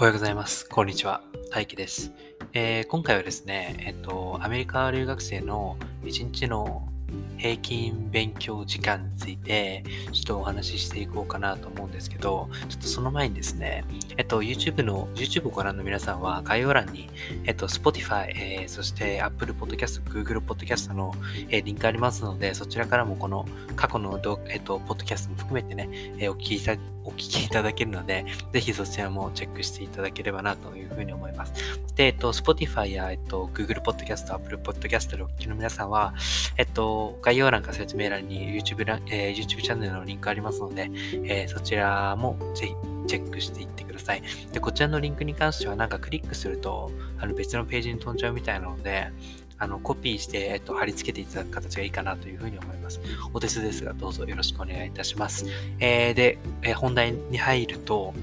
[0.00, 0.68] おはようございます。
[0.68, 1.22] こんにちは。
[1.50, 2.12] 大輝です。
[2.52, 6.88] えー、今回はですね、えっと、アメリカ留学生の1日の
[7.36, 13.84] 平均勉強時間について、ちょっとお話ししていこうかなと思うんですけど、ちょっとその前にですね、
[14.16, 17.10] えっと、YouTube の、YouTube をご覧の皆さんは概要欄に、
[17.46, 21.12] えっと、Spotify、えー、そして Apple Podcast、Google Podcast の、
[21.48, 25.88] えー、リンクありますので、そちらからもこの過去のえっと、ポッドキャストも含めてね、
[26.18, 31.54] えー、お聞きいただお聞きいただけるので、ぜひそちらもチェックしていただければなというふうに思います。
[31.96, 36.14] で、えっと、Spotify や、えっと、Google Podcast、Apple Podcast でお聞きの皆さんは、
[36.56, 40.90] えっと、概要欄か説明欄に YouTube, えー、YouTube チャンネルのリンクありますので、
[41.24, 42.74] えー、そちらもぜひ
[43.06, 44.22] チェックしていってください。
[44.52, 49.10] で、こちらのリンクに関してはなんかクリックすると、あの別のページに飛んじゃうみたいなので、
[49.58, 53.00] あの、コピーして、えっと、貼り付けていただく形がいいかなというふうに思います。
[53.32, 55.46] お手数ですが、どうぞよろしくお願いいたします。
[55.80, 58.14] えー、で、えー、本題に入ると、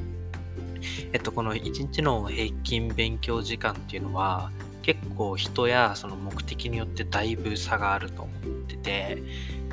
[1.14, 4.52] えっと、この1日の平均勉強時間っていうのは、
[4.82, 8.36] 結構人やその目的によってだいぶ差があると思っ
[8.68, 9.24] てて、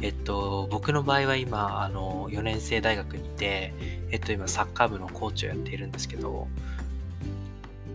[0.01, 3.75] えっと、僕の場合は今、あの、4年生大学にいて、
[4.11, 6.49] えっと、今、サッカー部のコーチをやっているんですけど、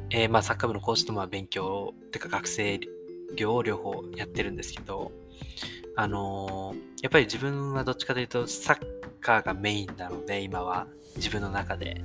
[0.09, 2.80] えー、まあ、サッカー部のコーチとまあ勉強、てか学生
[3.36, 5.11] 業両方やってるんですけど、
[5.95, 8.80] あのー、やっぱり自分はどっちかというとサッ
[9.19, 12.03] カーがメインなので、今は自分の中で。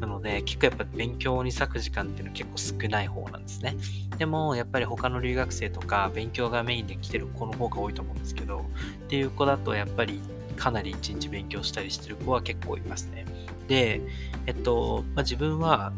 [0.00, 3.76] なので、結構やっぱ勉強に割く時間っていうのは結構少ない方なんですね。
[4.16, 8.64] でも、やっぱり他の留学生とか勉強がメインで来てる子の方が多いと思うんですけど、
[9.04, 10.20] っていう子だとやっぱり
[10.56, 13.26] かなり一日勉強したりしてる子は結構いますね。
[13.68, 14.00] で、
[14.46, 15.92] えっと、まあ、自分は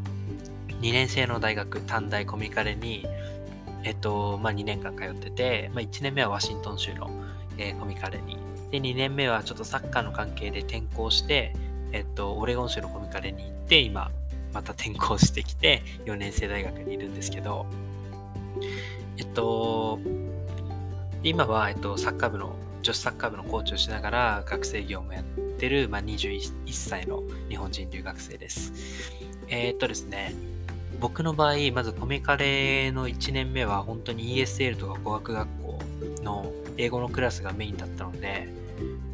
[0.81, 3.07] 2年生の大学、短大コミカレに
[3.85, 7.11] えっと、まあ、2年間通ってて、まあ、1年目はワシントン州の、
[7.59, 8.37] えー、コミカレに。
[8.71, 11.55] で、2年目はちょっとサッカーの関係で転校して、
[11.93, 14.11] えっと、オレゴン州のコミカレに行って、今、
[14.53, 17.67] また転校してきて、4年生大学にいるんですけど、
[19.19, 19.99] えっと、
[21.23, 25.25] 今は、えっと、サッカー部の、女子サッカー部のコーチをしながら学生業もやっ
[25.59, 28.73] てる、まあ、21歳の日本人留学生です。
[29.49, 30.35] えー、っとですね、
[31.01, 35.79] 僕の場合、まずコミカレの1年目は本当に ESL とか語学学校
[36.23, 38.49] の英語のクラスがメインだったので、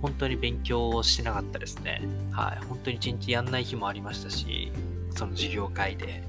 [0.02, 2.02] 本当に勉強をしてなかったですね。
[2.30, 2.64] はい。
[2.66, 4.70] 本当に1日やんない日もありましたし、
[5.10, 6.22] その授業会で。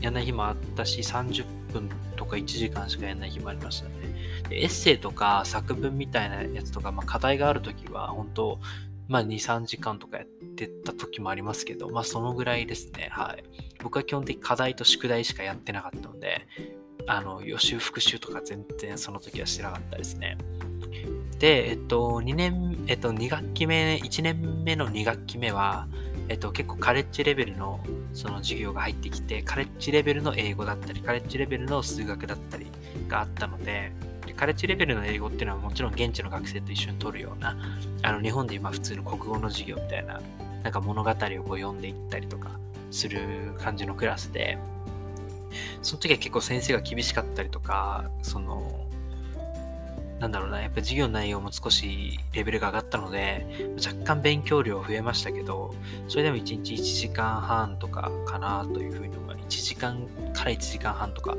[0.00, 3.94] やんない日もあったし、30分とか1時間しかやんない日もありましたね。
[4.48, 8.60] でエッセイとか作文みたいなやつとか、まあ、課題があるときは、本当
[9.08, 10.26] まあ2、3時間とかやっ
[10.64, 13.08] ってた時もありますけど、まあそのぐらいですね。
[13.10, 13.44] はい。
[13.82, 16.46] 僕は基本的に課題と宿題しかやってなかったので、
[17.06, 20.38] あの、予習復習とか全然その時はしてなかったですね。
[21.38, 25.86] で、えっと、2年、えっと、2学期目、1年目の2学期目は、
[26.28, 27.78] えっと、結構カレッジレベルの
[28.14, 32.66] その授業が入ってきて、カレッジレベルの英語だったり、カレッジレベルの数学だったり
[33.06, 33.92] があったので、
[34.34, 37.56] カレッジレベルの英語っていうのはもちろん現地の学生と一緒に取るような、
[38.02, 40.20] あの日本で今普通の国語の授業みたいな、
[40.66, 41.22] なんか物語をこう
[41.60, 42.50] 読んでいったりとか
[42.90, 44.58] する感じのクラスで、
[45.80, 48.84] その時は結構先生が厳しかったりとか、その、
[50.18, 53.46] なんだろうな、やっぱ授業の内容も少しレベルが上がったので、
[53.76, 55.72] 若干勉強量増えましたけど、
[56.08, 59.60] それでも1日1時間半とかかなというふうに思います。
[59.60, 61.36] 1時間から1時間半とか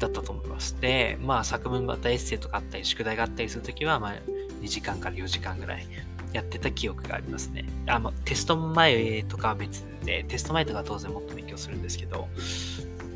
[0.00, 0.80] だったと思います。
[0.80, 4.14] で、まあ作文またエッセイとかあったり、宿題があったりするときは、まあ
[4.62, 5.86] 2時間から4時間ぐらい
[6.32, 7.64] やってた記憶がありますね。
[7.86, 12.28] あまあ、テスト前とかは別で、テスト前とかは当然もっと勉強するんですけど、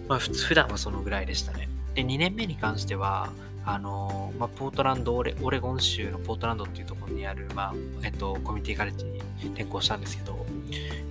[0.09, 1.69] まあ普通、普段はそのぐらいでしたね。
[1.95, 3.31] で、2年目に関しては、
[3.65, 10.45] あのまあ、ポートランドオレ、オレゴン州のポートランドっていうところにある、まあ、えっと、コミュニティカレッジに転校したんですけど、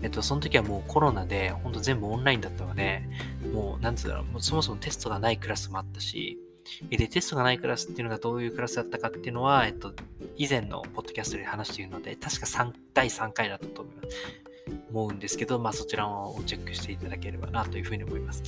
[0.01, 3.03] えっと、その時はもうコロナで、ほんと全部オンラインだったので、
[3.53, 6.37] もう、なんつうだろう、もうそもそもテストがないクラスもあったし、
[6.89, 9.93] で、テストがないクラスっていうのがどういうクラスだったかっていうのは、えっと、
[10.37, 14.17] 以前のポッドキャストで話しているので、確か3第3回だったと思います。
[14.91, 18.43] 思うんですけど、まあそちらをチェックしていただければなというふうに思います。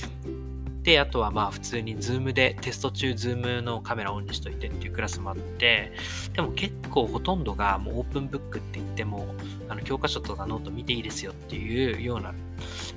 [0.82, 5.92] で、あとはまあ普通に Zoom でテスト中 Zoom のカメラオンにしといてっていうクラスもあって、
[6.34, 9.34] でも結構ほとんどがもうオープンブックって言っても、
[9.68, 12.34] あの教科書とかノート見ていいですよっていうような、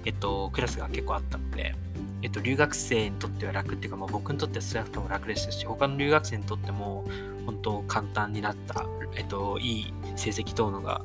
[0.06, 1.76] えっと、クラスが結構あったので、
[2.24, 7.06] えっと、留学生にとっては楽っていうか、まあ、僕にとっては少なくとも楽でしたし、他の留学生にとっても
[7.46, 8.86] 本当簡単になった、
[9.16, 11.02] えっと、いい成績等のが、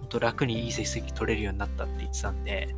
[0.00, 2.74] 本当楽にいい成績取れるようになったって言ってたんで、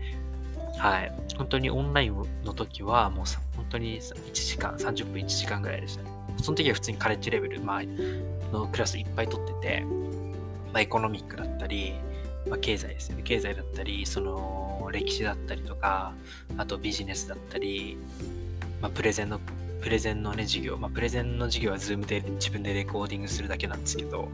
[0.79, 1.13] はい。
[1.37, 2.15] 本当にオンライン
[2.45, 3.27] の時は、もう
[3.57, 6.11] 本当に1時間、30分1時間ぐらいでしたね。
[6.41, 7.83] その時は普通にカレッジレベル、まあ、
[8.53, 9.85] のクラスいっぱい取ってて、
[10.73, 11.95] まあ、エコノミックだったり、
[12.47, 13.23] まあ、経済ですよね。
[13.23, 16.15] 経済だったり、その歴史だったりとか、
[16.57, 17.97] あとビジネスだったり、
[18.81, 19.41] まあ、プレゼンの、
[19.81, 24.29] プレゼンのね、授業、まあ、プレゼンの授業は Zoom で自分でレコーディングするだけなんですけど、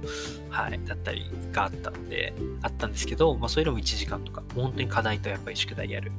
[0.50, 6.12] はい、だったりがあったんで、あったんですけど、まあ、それでも1時間とか、本当に課題とやっぱり宿題やる。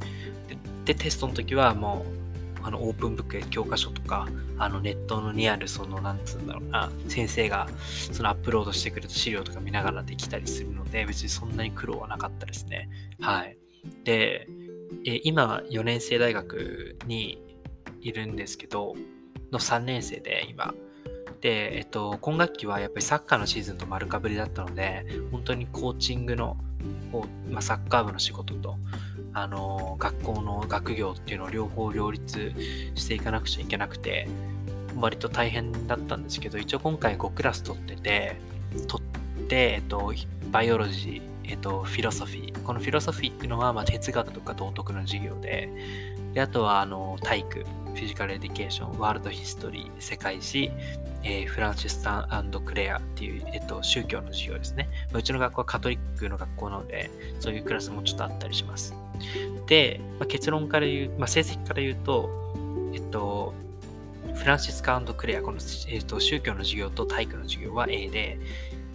[0.48, 2.25] で、でテストの時はもう、
[2.66, 4.28] あのオープンブックや教科書とか、
[4.58, 7.70] あのネットにある、その、なんつうんだろうな、先生が
[8.12, 12.90] そのアップロードしてくれた資料とか見ながらできたりするので、別にそんなに苦労はなかったですね。
[13.22, 13.56] はい。
[14.04, 14.48] で、
[15.06, 17.40] え今、4年生大学に
[18.02, 18.96] いるんですけど、
[19.52, 20.74] の3年生で今。
[21.42, 26.58] で、えっと、今学期はやっぱりサッカーのシーズンと丸かぶりだったので、本当にコーチングの、
[27.48, 28.78] まあ、サッカー部の仕事と、
[29.36, 32.54] あの学校の学業っていうのを両方両立
[32.96, 34.28] していかなくちゃいけなくて
[34.98, 38.38] 割と大変だったんですけど一応今回5クラス取ってて
[38.88, 40.14] 取って、えっと、
[40.52, 45.70] biology、えっと、 philosophy この philosophy っていうのは、まあ、哲学とか道徳の授業で
[46.34, 50.72] であとはあの体育 physical education world history 世界史
[51.28, 54.88] えー、 Francis and Clare っていう、えっと、宗教の授業ですね。
[55.12, 57.10] うちの学校はカトリックの学校なので、
[57.40, 58.94] そういうクラスもちょっとあったりします。
[59.68, 62.30] で、まあ、結論から言う、まあ、成績から言うと、
[62.94, 63.54] えっと、
[64.36, 68.38] フランシスカクレア、この、えっと、宗教の授業と体育の授業は A で、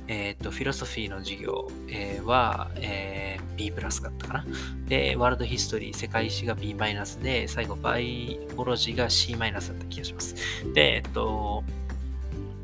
[0.06, 4.46] えっと、フィロソフィーの授業、えー、は、えー、B プラスだったかな。
[4.86, 10.34] で、ワールドヒストリー、世界史が B マイナスで、最後、バイオロジーが C マイナスだった気がします。
[10.74, 11.62] で、えっと、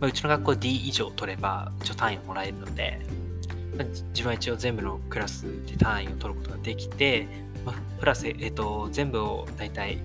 [0.00, 3.00] まあ、うちの学校 D 以上取れば、一応単位をもらえるので、
[3.76, 7.28] まあ、自分は一応全部のクラスで単位を取ることができて、
[7.66, 9.98] まあ、プラス、えっ、ー、と、全部を大体、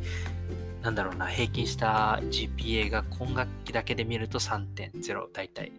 [0.82, 5.72] なんだろうな、平均した GPA が今学期だけで見ると3.0大体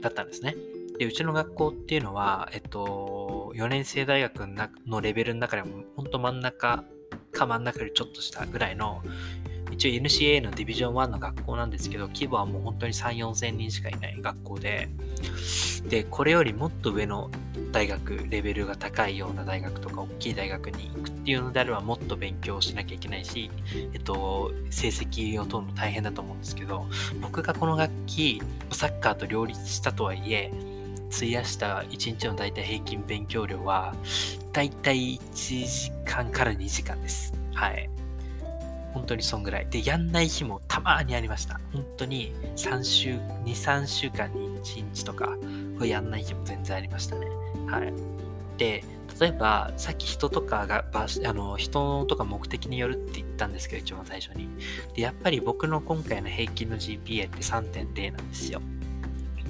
[0.00, 0.54] だったんですね。
[0.98, 4.46] で、うちの学校っていうのは、えっと、4年生大学
[4.86, 6.84] のレベルの中でも、本当真ん中
[7.32, 9.02] か真ん中よりちょっとしたぐらいの
[9.70, 14.88] 一応 NCA のディビジョン1の学校なんですけど、規模はもう本当に3、4千人しかいない学校で、
[15.88, 17.30] で、これよりもっと上の
[17.72, 23.50] 大学、レベルが高いような大学とか、大きい大学に行くっていうのであれば、もっと勉強しなきゃいけないし、
[23.92, 26.86] えっと、成績を取るの大変だと思うんですけど、
[27.20, 28.42] 僕がこの学期、
[28.72, 30.50] サッカーと両立したとはいえ、
[31.14, 33.94] 費やした1日の大体平均勉強量は、
[34.52, 37.32] 大体1時間から2時間です。
[37.54, 37.88] はい。
[38.96, 39.66] 本当にそんぐらい。
[39.68, 41.60] で、やんない日もたまにありました。
[41.74, 45.36] 本当に3週、2、3週間に1日とか、
[45.76, 47.26] これやんない日も全然ありましたね。
[47.66, 47.92] はい。
[48.56, 48.82] で、
[49.20, 54.48] 例えば、さっき人とかが、あの、人とか目的によるって言ったんですけど、一番最初に。
[54.94, 58.62] で、やっぱり僕の今回の平均の GPA って3.0なんですよ。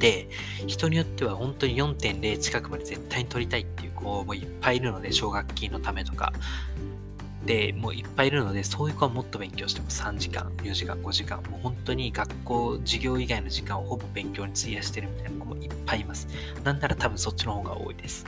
[0.00, 0.28] で、
[0.66, 6.32] 人によっては本当に4.0近くまで絶対に取りたいっていう子もいっぱいいるので、奨学金のためとか。
[7.46, 16.26] でもういっぱいいるので、そういう子はもっと勉強しても3時間、4時間、5時間、もう本当に学校、授業以外の時間をほぼ勉強に費やしてるみたいな子もいっぱいいます。
[16.64, 18.26] なんなら多分そっちの方が多いです。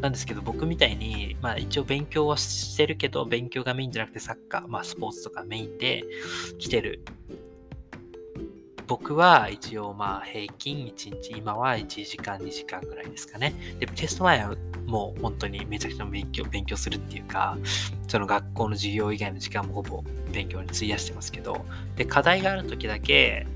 [0.00, 6.04] なんですけど、僕みたいに、まあ一応勉強はしてるけど、勉強がメインじゃなくてサッカー、まあスポーツとかメインで
[6.58, 7.04] 来てる
[8.86, 13.54] 僕は一応まあ平均1日、今は1時間、2時間ぐらいですかね。
[13.78, 14.54] で、テスト前は
[14.86, 17.56] もう本当にめちゃくちゃ勉強、勉強するっていうか、
[18.08, 21.64] その学校の授業以外の時間もほぼ勉強に費やしてますけど、
[21.96, 23.46] で、課題がある時だけ、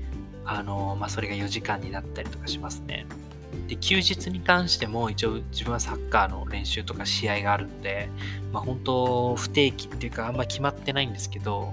[0.45, 3.05] あの、まあそれが4時間になったりとかしますね。
[3.67, 8.09] で、休日に関しても一応自分はサッカーの練習とか試合があるので、
[8.51, 11.71] まあ本当不定期っていうかあんま決まってないんですけど、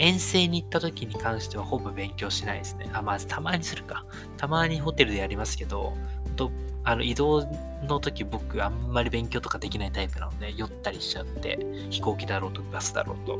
[0.00, 2.90] 遠征に行った時に関してはほぼ勉強しないですね。
[2.94, 4.06] あ、まずたまにするか。
[4.38, 5.92] たまにホテルでやりますけど、
[6.36, 6.50] と
[6.84, 7.46] あの移動
[7.86, 11.58] の時僕あんまり勉強とかできないタイプなので、酔ったりしちゃって、
[11.90, 13.38] 飛行機だろうとバスだろうと、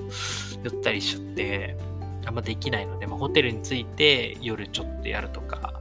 [0.62, 1.76] 酔ったりしちゃって、
[2.26, 5.81] あんまできないので、まあ、ホテルに着いて夜ちょっとやるとか、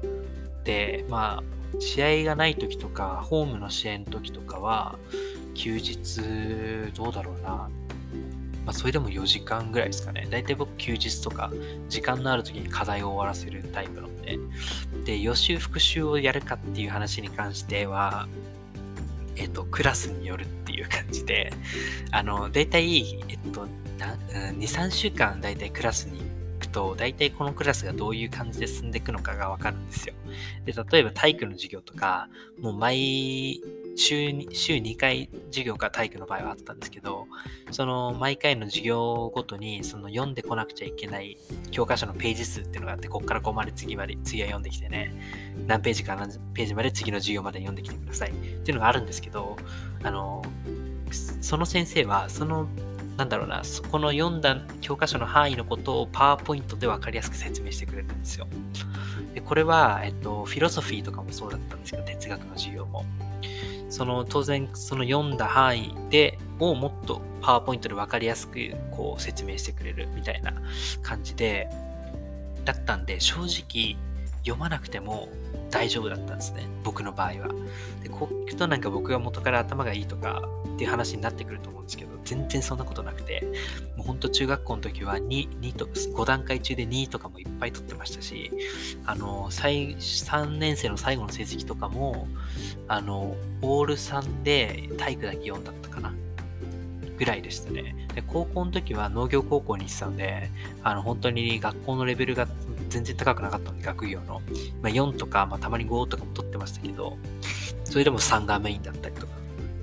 [0.63, 4.97] で、まあ、試合がない時とか、ホームの試合の時とかは、
[5.55, 6.21] 休日、
[6.95, 7.69] どうだろうな、
[8.69, 10.27] まあ、それでも4時間ぐらいですかね。
[10.29, 11.51] だいたい僕休日とか、
[11.87, 14.37] 時間のある時に課題を終わらせるタイプなので、
[15.05, 18.27] で、予習復習をやるかっていう話に関しては、
[19.35, 21.51] えっと、クラスによるっていう感じで、
[22.11, 23.65] あの、だいたい、えっと、
[23.97, 26.21] 2、3週間だいたいクラスに
[26.69, 30.13] くと、大体このクラスがどういう感じで進んでいくのかがわかるんですよ。
[30.65, 33.61] で、例えば体育の授業とか、もう毎
[33.97, 37.27] 週に、週2回授業が体育の場合はあったんですけど、
[37.71, 41.37] その毎回の授業ごとに、その読んでこなくちゃいけない
[41.71, 45.13] 教科書のページ数っていうのがあって、ここからここまで次まで、次は読んできてね、
[45.67, 49.57] 何ページか何ページまで次の授業まで読んできてくださいっていうのがあるんですけど、
[50.03, 50.43] あの、
[51.41, 52.67] その先生は、その
[53.19, 58.47] なんだろうな、そこの読んだ教科書の範囲のことをパワーポイントで分かりやすく説明してくれるんですよ。
[59.33, 63.03] でこれは、えっと、フィロソフィーとかもそうだったんですけど、哲学の授業も。
[63.89, 70.53] その当然その読んだ範囲でをもっとパワーポイントで分かりやすくこう説明してくれるみたいな
[71.01, 71.67] 感じで
[72.63, 73.97] だったんで正直
[74.43, 75.27] 読まなくても
[75.69, 77.47] 大丈夫だったんですね僕の場合は
[78.01, 83.43] でこう聞くとなんか僕が元から頭がいいとかっていう話になってくると思うんですけど全然そんなことなくて
[83.95, 88.51] もうほんと中学校の時は 2, 2と5段階中で2とかもいっぱい取ってましたし
[89.05, 92.27] あの最3年生の最後の成績とかも
[92.87, 96.13] あのオール3で体育だけ4だったかな
[97.19, 98.07] ぐらいでしたね。
[98.15, 100.49] で、高校の時は農業高校に行ってたんで、
[100.83, 102.47] あの、本当に学校のレベルが
[102.89, 104.41] 全然高くなかったので、学業の。
[104.81, 107.17] まあ、4とか、まあ、たまに5とかも取ってましたけど、
[107.83, 109.33] それでも3がメインだったりとか、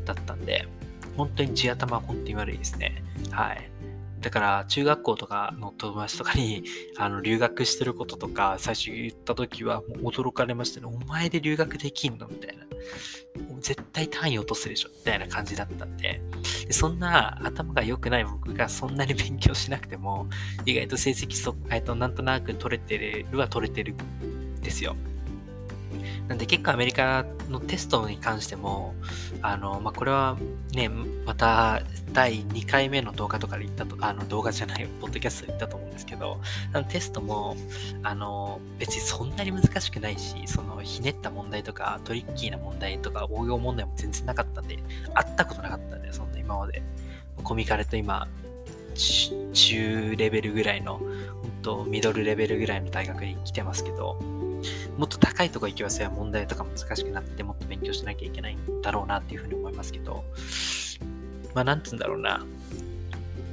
[0.05, 0.69] だったんで、
[1.17, 3.03] 本当に地頭は本当に悪いですね。
[3.31, 3.71] はい。
[4.21, 6.65] だから、中学校とかの友達とかに、
[6.99, 10.87] あの、留学してることとか、最初言った時は、もう驚かれましたね。
[10.87, 12.27] お前で留学できんの？
[12.27, 12.65] みたいな。
[13.67, 16.21] 絶対単位落とすでしょみたいな感じだったんで
[16.67, 20.29] で、そんな頭が良くない僕がそんなに勉強しなくても、
[20.65, 24.95] 意外と成績そ、えっと、なんとなく取れてるは取れてるんですよ。
[26.29, 28.95] なんで結構アメリカのテストに関しても、
[29.43, 30.37] あの、まあ、これは
[30.73, 36.41] ね、また第2回目の動画とかで言ったと、あの動画じゃない、ポッドキャストで言ったと思うんですけど、
[36.73, 37.57] あのテストも、
[38.03, 44.79] あの、別にそんなに難しくないし、そのひねった問題とかトリッキーな問題とか応用問題も全然なかったんで、
[45.15, 46.83] 会ったことなかったんで、そんな今まで。
[47.43, 48.27] コミカルと今、
[49.53, 54.19] 中レベルぐらいの、本当ミドルレベルぐらいの大学に来てますけど、
[54.97, 56.11] もっと高いとこ行きますよ。
[56.11, 60.25] 問題とか難しくなってもっと勉強しなきゃいけないんだろうなっていうふうに思いますけど、
[61.55, 62.45] まあなんつうんだろうな。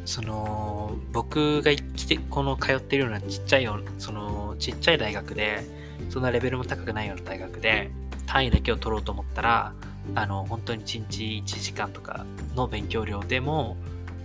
[0.06, 5.64] その、僕が来て、この通ってるようなちっちゃいその、ちっちゃい大学で、
[6.10, 7.90] そんなレベルも高くないような大学で、
[8.26, 9.74] 単位だけを取ろうと思ったら、
[10.16, 13.78] あの、本当に1日1時間とかの勉強量でも、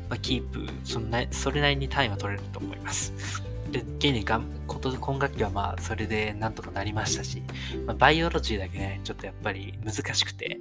[0.08, 3.12] まあ、キープそんな、それなりに単位は取れると思います。
[3.70, 7.42] で、現にが今学期はまあ、それでなんとかなりましたし、
[7.86, 10.60] まあ、バイオロジーだけね、ちょっとやっぱり難しくて、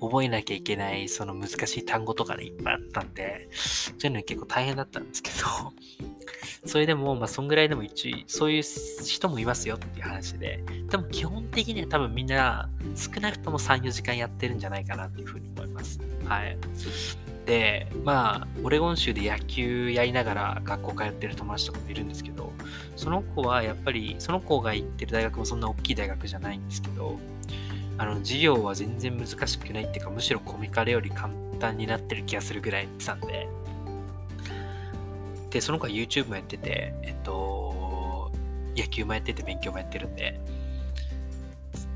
[0.00, 5.72] 覚えなきゃいけない、その難しい単語とかね、いっぱいあったんで、そういうの結構大変だったんですけど、
[6.66, 15.98] それでも、まあ、そんぐらいでも一応、そういう人もいますよっていう話で、でも基本的には多分みんな、少なくとも3、4時間やってるんじゃないかなっていうふうに思います。
[16.24, 16.56] はい。
[17.46, 22.52] で、まあ、オレゴン州で野球やりながら学校通ってる友達とかもいるんですけど、
[22.96, 27.18] その子はやっぱり、その子が行ってる大学もそんな大きい大学じゃないんですけど、
[27.98, 33.48] あの、授業は全然難しくないっていうか、むしろコミカルより簡単になってる気がするぐらい言ってたんで、
[35.50, 38.30] で、その子は YouTube もやってて、えっと、
[38.76, 40.40] 野球もやってて勉強もやってるんで、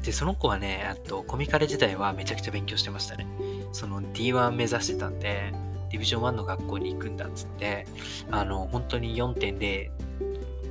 [0.03, 3.27] で、その子はね、あと、コミカル時代はめちゃくちゃ勉強してましたね。
[3.73, 5.53] その D1 目指してたんで、
[5.91, 7.87] ディビジョン1の学校に行くんだっつって、
[8.31, 9.91] あの、本当に4.0、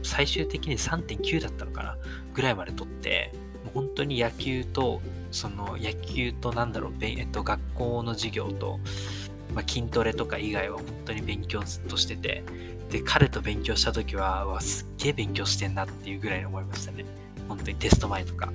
[0.03, 1.97] 最終的に3.9だったのかな
[2.33, 3.31] ぐらいまで取って、
[3.63, 8.79] もう本当に野球と、その野球となんだろう、えっと、学校の授業と、
[9.53, 12.43] まあ、筋トレとか以外は本当に勉強ずっとしてて、
[12.89, 17.05] で、彼と勉強した時は、わ、すっげえ勉強してんなっていうぐらいに思いましたね。
[17.47, 18.51] 本当にテスト前とか。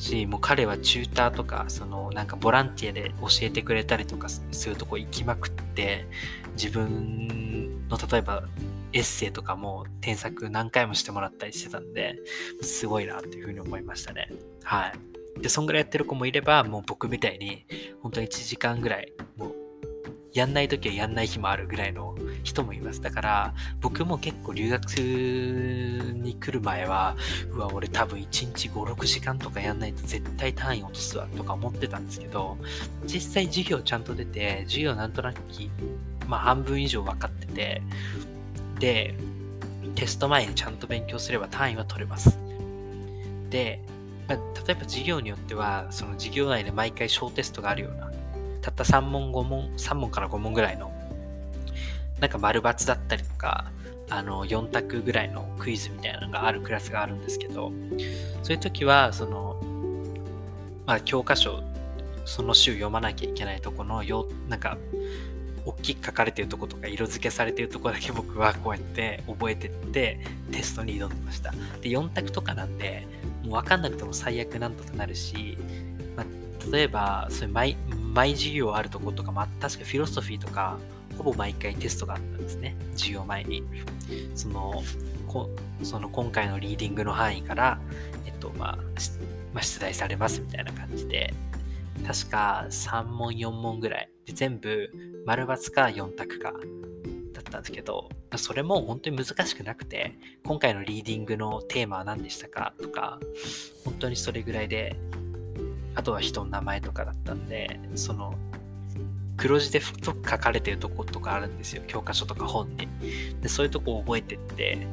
[0.00, 6.06] し、もう彼はチューターとか、そのなんかボランティアで教えてくれたりとかするとこ行きまくって、
[6.54, 8.44] 自分の例えば
[8.92, 12.18] エッセイとかも添削何回もしてもらったりしてたんで、
[12.62, 14.28] すごいなっていうふうに思いましたね。
[14.64, 15.40] はい。
[15.40, 17.66] で、そんぐらいやってる子もいれば、もう僕みたいに、
[18.02, 19.54] 本当は1時間ぐらい、もう
[20.32, 23.00] やんない時はやんない日もあるぐらいの人もいます。
[23.00, 27.16] だから、僕も結構留学に来る前は、
[27.52, 28.24] うわ、俺多分1
[28.56, 32.56] 日5、6時間とかやんないと絶対単位落とすわとか思ってたんですけど、
[33.04, 35.40] 実際授業ちゃんと出て、授業なんとなく、
[36.28, 37.82] まあ半分以上分かってて、
[38.78, 39.14] で、
[39.96, 42.38] テスト前にちゃんと勉強すれば単位は取れます。
[43.50, 43.80] で、
[44.28, 48.09] まあ、例えば授業によっては、その授業内で毎回小テストがあるような
[48.60, 50.92] たった3問5問、3問から5問ぐらいの、
[52.20, 53.70] なんか丸抜だったりとか、
[54.10, 57.72] あの、4択ぐらいのクイズみたいなのがあるクラスがあるんですけど、
[58.42, 59.56] そういう時は、その、
[60.86, 61.62] まあ、教科書、
[62.24, 64.76] その週読まなきゃいけないとこのよ、なんか、
[65.64, 70.18] 大きく書かれてるとことか色付けされてるとこだけ僕はこうやって覚えてって
[70.50, 71.52] テストに挑んでました。
[71.52, 73.06] で、4択とかなんで、
[73.42, 75.58] もう分かんなくても最悪なんとかなるし、
[76.16, 76.26] まあ、
[76.72, 77.76] 例えば、そういう毎、
[78.12, 80.78] 毎授業あるとことか、まあ、確かフィロソフィーとか、
[81.16, 82.76] ほぼ毎回テストがあったんですね。
[82.92, 83.62] 授業前に。
[84.34, 84.82] その、
[85.28, 85.50] こ
[85.82, 87.78] その今回のリーディングの範囲から、
[88.26, 88.76] えっと、まあ、
[89.52, 91.32] まあ、出題されますみたいな感じで、
[92.06, 94.10] 確か3問4問ぐらい。
[94.26, 94.90] で、全部、
[95.26, 96.52] 丸×か4択か、
[97.32, 100.14] だったんですけど、それも本当に難しくなくて、
[100.44, 103.18] 今回のリーディングのテーマは何でしたかとか、
[103.84, 104.96] 本当にそれぐらいで、
[105.94, 108.34] あとは人の名前とかだったんで、その、
[109.36, 111.82] 黒字で太く書かれてるとことかあるんですよ。
[111.86, 112.88] 教科書とか本に。
[113.40, 114.86] で、そういうとこを覚えてって、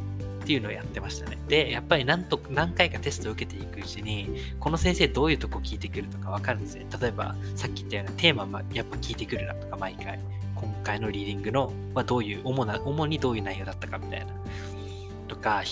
[0.44, 1.38] っていうのをやってましたね。
[1.50, 4.30] で、やっぱり何と何回かテストを受けていくうちに、
[4.62, 6.86] この先生どういうとこ聞いてくるとかわかるんですね。
[7.01, 10.20] 例えば、さっき言ったようなテーマはやっぱ聞いてくるなとか、毎回。
[10.56, 14.27] 今回のリーディングのはどういう、主な、主にどういう内容だったかみたいな。
[15.27, 15.63] とか、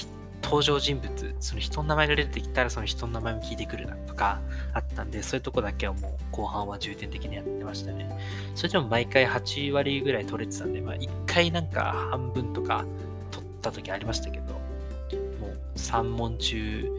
[0.45, 4.39] 登場人物、その人の名前が出てきたらその人の名前も聞いてくるなとか
[4.73, 8.07] あったんで、そういうとこだけはもう後半は重点的にやってましたね。
[8.53, 12.85] それでも毎回8割ぐらい取れてたんで、まあ1回なんか半分とか
[13.31, 16.91] 取った時ありましたけど、もう3問中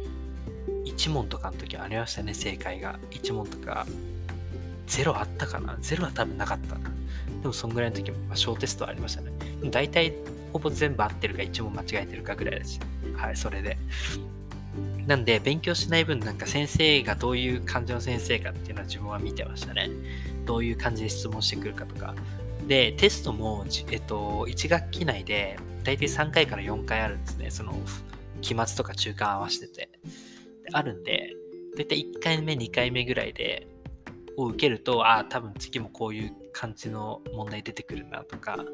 [0.85, 2.99] 1問とかの時ありましたね、正解が。
[3.13, 3.87] 1問とか
[4.89, 6.91] 0あったかな ?0 は多分なかったな。
[7.43, 9.36] でもそんぐらいの時も、まあ、小テストありましたね。
[9.65, 10.13] 大体
[10.53, 12.81] ほぼ全部合ってるか1問間違えてるかぐらいです。
[13.17, 13.77] はい、それで。
[15.07, 19.91] なんで、勉強しない分、なんか先生がどういう感じの先生かっていうのは自分は見てましたね。
[20.45, 22.15] どういう感じで質問してくるかとか。
[22.67, 27.51] で、テストも、えっと、1学期内で、大体3回から4回あるんですね。
[27.51, 27.75] その、
[28.41, 29.89] 期末とか中間合わせてて。
[30.73, 31.35] あるんで、
[31.77, 33.69] 大体1回目、2回目ぐらいで、
[34.37, 38.65] を受けると、ああ、多分次もこういう感じの問題出てくるなとか、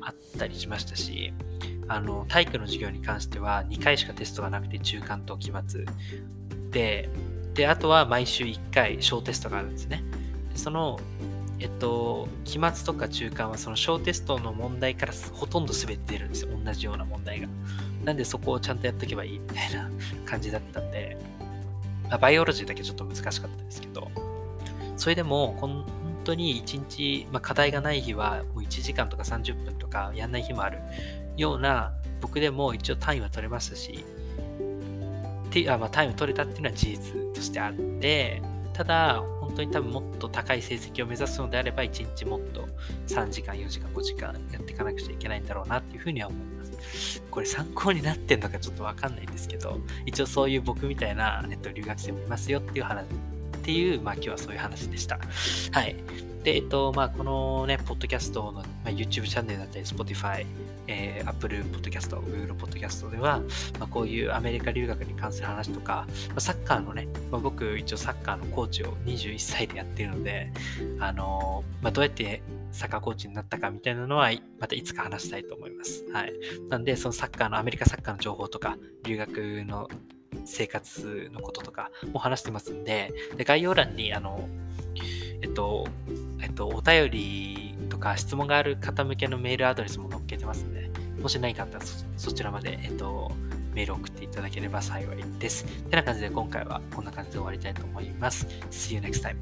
[0.00, 1.32] あったりしましたし、
[1.86, 5.84] あの、体育の授業に関しては2回しかテストがなくて、中間と期末
[6.72, 7.08] で、
[7.54, 10.02] で、あとは毎週1回小テストがあるんですね。
[10.56, 10.98] その、
[11.60, 16.58] えっと、期末とか中間はその小テストの問題からほとんど全て出るんですよ。
[16.64, 17.48] 同じような問題が。
[18.04, 19.38] なんでそこをちゃんとやっとけばいい？
[19.38, 19.88] みたいな
[20.24, 21.16] 感じだったんで、
[22.08, 24.10] まあ、バイオロジーだけちょっと難しかったですけど、
[24.96, 25.88] それでも、
[26.24, 30.78] 当に1日、まあ、課題がない日はもう1時間とか30分とかやんない日もある
[31.36, 34.04] ような、僕でも一応単位は取れますし、
[35.50, 42.68] てあまあ、単位を取れたっていうのは事実としてあって、ただ、本当に多分もっと高い成績を目指すのであれば、1日もっと
[43.08, 47.22] 3時間、4時間、5時間やっていかなくちゃいけないんだろうなっていうふうには思います。
[47.30, 53.06] これ参考になってんのかちょっとわかんないんですけど、一応そういう僕みたいな、えっと、留学生もいますよっていう話
[53.70, 55.20] っていう、まあ今日はそういう話でした。
[55.72, 55.94] はい。
[56.42, 60.44] で、えっと、まあこのね、ポッドキャストの、まあ、YouTube チャンネルだったり、Spotify、
[60.88, 63.40] えー、Apple Podcast、Google Podcast では、
[63.78, 70.50] まあ、こういうアメリカ留学に関する話とか、まあ、サッカーのね、まあ、僕一応サッカーのコーチを21歳でやってるので、
[70.98, 76.04] あのー、まあ、どうやってサッカーコーチになったかみたいなのは、またいつか話したいと思います。
[76.12, 76.32] はい。
[76.68, 79.88] なんで、そのサッカーの、アメリカサッカーの情報とか、留学の
[80.44, 84.48] 生活のこととかも話してますんで、で概要欄に、あの、
[85.42, 85.86] えっと、
[86.42, 91.84] えっと、お便りとか質問がある方向けのメールアドレスも載っけてますんで、もし何かあったら
[92.16, 93.30] そちらまで、えっと、
[93.74, 95.64] メールを送っていただければ幸いです。
[95.64, 98.46] てな感じで今回はこんな感じで終わりたいと思います。
[98.70, 99.36] See you next time.